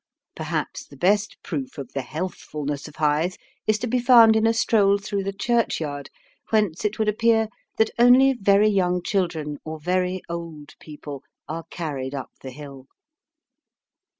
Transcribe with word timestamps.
Perhaps 0.35 0.87
the 0.87 0.97
best 0.97 1.37
proof 1.43 1.77
of 1.77 1.93
the 1.93 2.01
healthfulness 2.01 2.87
of 2.87 2.95
Hythe 2.95 3.35
is 3.67 3.77
to 3.77 3.85
be 3.85 3.99
found 3.99 4.35
in 4.35 4.47
a 4.47 4.51
stroll 4.51 4.97
through 4.97 5.23
the 5.23 5.31
churchyard, 5.31 6.09
whence 6.49 6.83
it 6.83 6.97
would 6.97 7.07
appear 7.07 7.49
that 7.77 7.91
only 7.99 8.33
very 8.33 8.67
young 8.67 9.03
children 9.03 9.59
or 9.63 9.79
very 9.79 10.23
old 10.27 10.73
people 10.79 11.21
are 11.47 11.65
carried 11.69 12.15
up 12.15 12.31
the 12.41 12.49
hill. 12.49 12.87